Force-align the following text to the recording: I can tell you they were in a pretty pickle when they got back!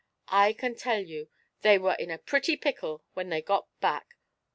I 0.33 0.53
can 0.53 0.73
tell 0.73 0.99
you 0.99 1.29
they 1.61 1.77
were 1.77 1.93
in 1.93 2.09
a 2.09 2.17
pretty 2.17 2.57
pickle 2.57 3.03
when 3.13 3.29
they 3.29 3.43
got 3.43 3.67
back! 3.81 4.15